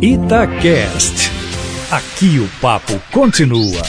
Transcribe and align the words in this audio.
Itacast. 0.00 1.30
Aqui 1.90 2.38
o 2.38 2.48
papo 2.60 2.92
continua. 3.10 3.82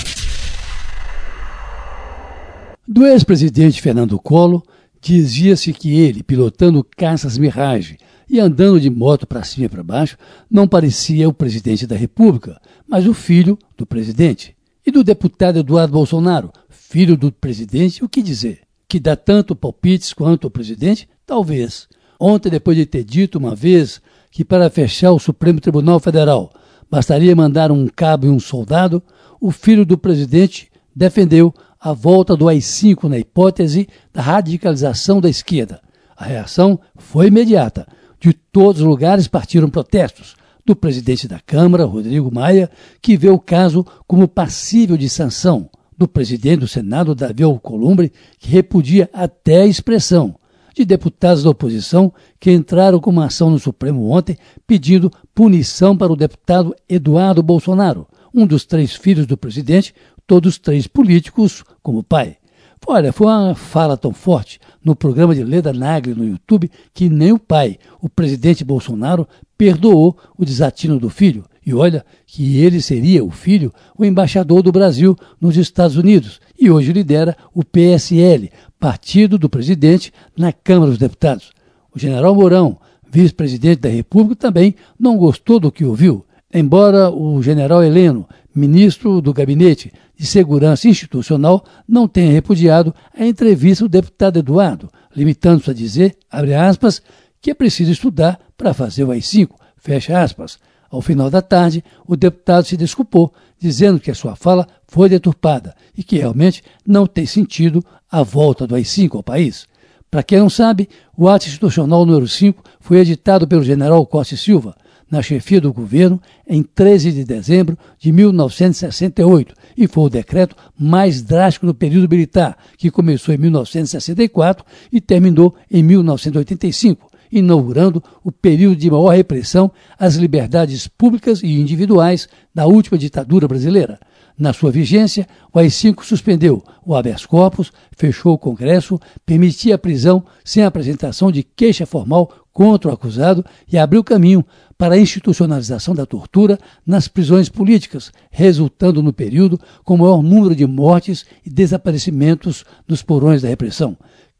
Do 2.87 3.05
ex-presidente 3.05 3.81
Fernando 3.81 4.17
Collor, 4.17 4.63
dizia-se 5.01 5.73
que 5.73 5.99
ele, 5.99 6.23
pilotando 6.23 6.85
caças 6.95 7.37
Mirage 7.37 7.97
e 8.29 8.39
andando 8.39 8.79
de 8.79 8.89
moto 8.89 9.27
para 9.27 9.43
cima 9.43 9.65
e 9.65 9.69
para 9.69 9.83
baixo, 9.83 10.17
não 10.49 10.67
parecia 10.67 11.27
o 11.29 11.33
presidente 11.33 11.85
da 11.85 11.95
República, 11.95 12.59
mas 12.87 13.05
o 13.05 13.13
filho 13.13 13.59
do 13.77 13.85
presidente. 13.85 14.55
E 14.85 14.91
do 14.91 15.03
deputado 15.03 15.59
Eduardo 15.59 15.93
Bolsonaro, 15.93 16.51
filho 16.69 17.17
do 17.17 17.31
presidente, 17.31 18.03
o 18.03 18.09
que 18.09 18.21
dizer? 18.21 18.61
Que 18.87 18.99
dá 18.99 19.15
tanto 19.15 19.55
palpites 19.55 20.13
quanto 20.13 20.47
o 20.47 20.51
presidente? 20.51 21.07
Talvez. 21.25 21.87
Ontem, 22.19 22.49
depois 22.49 22.77
de 22.77 22.85
ter 22.85 23.03
dito 23.03 23.37
uma 23.37 23.53
vez 23.53 24.01
que 24.31 24.43
para 24.43 24.69
fechar 24.69 25.11
o 25.11 25.19
Supremo 25.19 25.59
Tribunal 25.59 25.99
Federal 25.99 26.51
bastaria 26.89 27.35
mandar 27.35 27.71
um 27.71 27.87
cabo 27.87 28.27
e 28.27 28.29
um 28.29 28.39
soldado, 28.39 29.01
o 29.39 29.51
filho 29.51 29.85
do 29.85 29.97
presidente 29.97 30.69
defendeu 30.95 31.53
a 31.79 31.93
volta 31.93 32.35
do 32.35 32.47
AI-5 32.47 33.03
na 33.03 33.17
hipótese 33.17 33.87
da 34.13 34.21
radicalização 34.21 35.21
da 35.21 35.29
esquerda. 35.29 35.81
A 36.15 36.25
reação 36.25 36.79
foi 36.95 37.27
imediata. 37.27 37.87
De 38.19 38.33
todos 38.33 38.81
os 38.81 38.87
lugares 38.87 39.27
partiram 39.27 39.69
protestos. 39.69 40.35
Do 40.65 40.75
presidente 40.75 41.27
da 41.27 41.39
Câmara, 41.39 41.85
Rodrigo 41.85 42.33
Maia, 42.33 42.69
que 43.01 43.15
vê 43.15 43.29
o 43.29 43.39
caso 43.39 43.85
como 44.07 44.27
passível 44.27 44.97
de 44.97 45.07
sanção. 45.07 45.69
Do 45.95 46.07
presidente 46.07 46.61
do 46.61 46.67
Senado, 46.67 47.15
Davi 47.15 47.43
Alcolumbre, 47.43 48.11
que 48.39 48.49
repudia 48.49 49.09
até 49.13 49.61
a 49.61 49.67
expressão 49.67 50.35
de 50.77 50.85
deputados 50.85 51.43
da 51.43 51.49
oposição 51.49 52.13
que 52.39 52.51
entraram 52.51 52.99
com 52.99 53.09
uma 53.09 53.25
ação 53.25 53.49
no 53.49 53.57
Supremo 53.57 54.11
ontem 54.11 54.37
pedindo 54.67 55.11
punição 55.33 55.97
para 55.97 56.13
o 56.13 56.15
deputado 56.15 56.75
Eduardo 56.87 57.41
Bolsonaro, 57.41 58.07
um 58.31 58.45
dos 58.45 58.63
três 58.63 58.93
filhos 58.93 59.25
do 59.25 59.35
presidente, 59.35 59.93
todos 60.27 60.59
três 60.59 60.85
políticos 60.85 61.63
como 61.81 62.03
pai. 62.03 62.37
Olha, 62.85 63.11
foi 63.11 63.27
uma 63.27 63.55
fala 63.55 63.97
tão 63.97 64.13
forte 64.13 64.59
no 64.81 64.95
programa 64.95 65.33
de 65.33 65.43
Leda 65.43 65.73
Nagli 65.73 66.13
no 66.13 66.23
YouTube 66.23 66.71
que 66.93 67.09
nem 67.09 67.33
o 67.33 67.39
pai, 67.39 67.77
o 67.99 68.07
presidente 68.07 68.63
Bolsonaro, 68.63 69.27
perdoou 69.57 70.15
o 70.37 70.45
desatino 70.45 70.99
do 70.99 71.09
filho. 71.09 71.43
E 71.65 71.73
olha 71.73 72.05
que 72.25 72.59
ele 72.59 72.81
seria, 72.81 73.25
o 73.25 73.29
filho, 73.29 73.73
o 73.97 74.05
embaixador 74.05 74.61
do 74.61 74.71
Brasil 74.71 75.17
nos 75.41 75.57
Estados 75.57 75.97
Unidos 75.97 76.39
e 76.57 76.71
hoje 76.71 76.93
lidera 76.93 77.35
o 77.53 77.63
PSL, 77.63 78.49
partido 78.79 79.37
do 79.37 79.49
presidente, 79.49 80.13
na 80.37 80.51
Câmara 80.51 80.91
dos 80.91 80.99
Deputados. 80.99 81.51
O 81.93 81.99
general 81.99 82.35
Mourão, 82.35 82.77
vice-presidente 83.09 83.81
da 83.81 83.89
República, 83.89 84.35
também 84.35 84.75
não 84.99 85.17
gostou 85.17 85.59
do 85.59 85.71
que 85.71 85.85
ouviu, 85.85 86.25
embora 86.53 87.09
o 87.09 87.41
general 87.41 87.83
Heleno, 87.83 88.27
ministro 88.53 89.21
do 89.21 89.33
Gabinete 89.33 89.91
de 90.15 90.25
Segurança 90.25 90.87
Institucional, 90.87 91.63
não 91.87 92.07
tenha 92.07 92.31
repudiado 92.31 92.93
a 93.17 93.25
entrevista 93.25 93.85
do 93.85 93.89
deputado 93.89 94.39
Eduardo, 94.39 94.89
limitando-se 95.15 95.69
a 95.69 95.73
dizer, 95.73 96.17
abre 96.29 96.55
aspas, 96.55 97.01
que 97.41 97.51
é 97.51 97.53
preciso 97.53 97.91
estudar 97.91 98.39
para 98.57 98.73
fazer 98.73 99.03
o 99.03 99.11
AI-5, 99.11 99.49
fecha 99.77 100.21
aspas. 100.21 100.59
Ao 100.89 101.01
final 101.01 101.29
da 101.29 101.41
tarde, 101.41 101.83
o 102.07 102.15
deputado 102.15 102.65
se 102.65 102.77
desculpou, 102.77 103.33
dizendo 103.59 103.99
que 103.99 104.11
a 104.11 104.15
sua 104.15 104.35
fala 104.35 104.67
foi 104.87 105.09
deturpada 105.09 105.75
e 105.97 106.03
que 106.03 106.17
realmente 106.17 106.63
não 106.85 107.05
tem 107.05 107.25
sentido 107.25 107.83
a 108.09 108.23
volta 108.23 108.65
do 108.65 108.75
AI-5 108.75 109.15
ao 109.15 109.23
país. 109.23 109.67
Para 110.09 110.23
quem 110.23 110.39
não 110.39 110.49
sabe, 110.49 110.87
o 111.17 111.27
ato 111.27 111.47
institucional 111.47 112.05
número 112.05 112.27
5 112.27 112.63
foi 112.79 112.99
editado 112.99 113.47
pelo 113.47 113.63
general 113.63 114.05
Costa 114.05 114.35
e 114.35 114.37
Silva, 114.37 114.75
na 115.09 115.21
chefia 115.21 115.61
do 115.61 115.73
governo, 115.73 116.21
em 116.47 116.61
13 116.61 117.11
de 117.11 117.23
dezembro 117.23 117.77
de 117.97 118.11
1968, 118.11 119.53
e 119.77 119.87
foi 119.87 120.05
o 120.05 120.09
decreto 120.09 120.55
mais 120.77 121.21
drástico 121.21 121.65
do 121.65 121.73
período 121.73 122.09
militar, 122.09 122.57
que 122.77 122.91
começou 122.91 123.33
em 123.33 123.37
1964 123.37 124.65
e 124.91 124.99
terminou 124.99 125.55
em 125.71 125.81
1985 125.81 127.06
inaugurando 127.31 128.03
o 128.23 128.31
período 128.31 128.75
de 128.75 128.89
maior 128.89 129.15
repressão 129.15 129.71
às 129.97 130.15
liberdades 130.15 130.87
públicas 130.87 131.41
e 131.43 131.59
individuais 131.59 132.27
da 132.53 132.65
última 132.65 132.97
ditadura 132.97 133.47
brasileira. 133.47 133.99
Na 134.37 134.53
sua 134.53 134.69
vigência, 134.69 135.27
o 135.51 135.57
AI-5 135.57 136.03
suspendeu 136.03 136.63
o 136.85 136.95
habeas 136.95 137.25
corpus, 137.25 137.71
fechou 137.95 138.33
o 138.33 138.37
Congresso, 138.37 138.99
permitia 139.25 139.73
a 139.73 139.79
prisão 139.79 140.23
sem 140.45 140.63
apresentação 140.63 141.31
de 141.31 141.41
queixa 141.41 141.87
formal 141.87 142.31
contra 142.53 142.89
o 142.89 142.93
acusado 142.93 143.43
e 143.71 143.77
abriu 143.77 144.03
caminho 144.03 144.45
para 144.77 144.93
a 144.93 144.99
institucionalização 144.99 145.95
da 145.95 146.05
tortura 146.05 146.59
nas 146.85 147.07
prisões 147.07 147.49
políticas, 147.49 148.11
resultando 148.29 149.01
no 149.01 149.11
período 149.11 149.59
com 149.83 149.95
o 149.95 149.97
maior 149.97 150.21
número 150.21 150.55
de 150.55 150.67
mortes 150.67 151.25
e 151.43 151.49
desaparecimentos 151.49 152.63
nos 152.87 153.01
porões 153.01 153.41
da 153.41 153.47
repressão. 153.47 153.97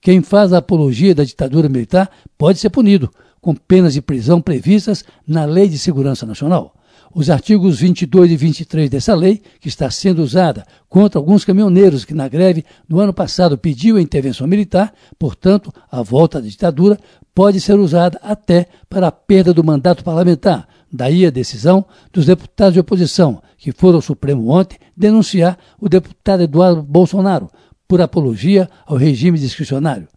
Quem 0.07 0.21
faz 0.21 0.53
a 0.53 0.59
apologia 0.59 1.13
da 1.13 1.25
ditadura 1.25 1.67
militar 1.67 2.09
pode 2.37 2.59
ser 2.59 2.69
punido, 2.69 3.11
com 3.41 3.53
penas 3.53 3.93
de 3.93 4.01
prisão 4.01 4.39
previstas 4.39 5.03
na 5.27 5.43
Lei 5.43 5.67
de 5.67 5.77
Segurança 5.77 6.25
Nacional. 6.25 6.73
Os 7.13 7.29
artigos 7.29 7.81
22 7.81 8.31
e 8.31 8.37
23 8.37 8.89
dessa 8.89 9.13
lei, 9.13 9.41
que 9.59 9.67
está 9.67 9.91
sendo 9.91 10.23
usada 10.23 10.65
contra 10.87 11.19
alguns 11.19 11.43
caminhoneiros 11.43 12.05
que 12.05 12.13
na 12.13 12.29
greve 12.29 12.63
do 12.87 13.01
ano 13.01 13.11
passado 13.11 13.57
pediu 13.57 13.97
a 13.97 14.01
intervenção 14.01 14.47
militar, 14.47 14.93
portanto, 15.19 15.73
a 15.91 16.01
volta 16.01 16.41
da 16.41 16.47
ditadura, 16.47 16.97
pode 17.35 17.59
ser 17.59 17.77
usada 17.77 18.17
até 18.23 18.67
para 18.89 19.07
a 19.07 19.11
perda 19.11 19.53
do 19.53 19.61
mandato 19.61 20.05
parlamentar. 20.05 20.69
Daí 20.89 21.25
a 21.25 21.29
decisão 21.29 21.83
dos 22.13 22.27
deputados 22.27 22.75
de 22.75 22.79
oposição, 22.79 23.41
que 23.57 23.73
foram 23.73 23.97
ao 23.97 24.01
Supremo 24.01 24.47
ontem 24.49 24.77
denunciar 24.95 25.57
o 25.77 25.89
deputado 25.89 26.43
Eduardo 26.43 26.81
Bolsonaro 26.81 27.49
por 27.87 28.01
apologia 28.01 28.69
ao 28.85 28.97
regime 28.97 29.39
discricionário. 29.39 30.07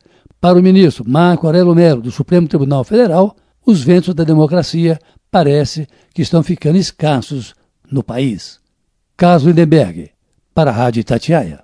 Para 0.40 0.58
o 0.58 0.62
ministro 0.62 1.04
Marco 1.06 1.46
Aurélio 1.46 1.74
Melo, 1.74 2.02
do 2.02 2.10
Supremo 2.10 2.48
Tribunal 2.48 2.82
Federal, 2.82 3.36
os 3.64 3.82
ventos 3.82 4.14
da 4.14 4.24
democracia 4.24 4.98
parece 5.30 5.86
que 6.14 6.22
estão 6.22 6.42
ficando 6.42 6.78
escassos 6.78 7.54
no 7.90 8.02
país. 8.02 8.58
Carlos 9.16 9.44
Lindenberg, 9.44 10.10
para 10.54 10.70
a 10.70 10.74
Rádio 10.74 11.00
Itatiaia. 11.00 11.62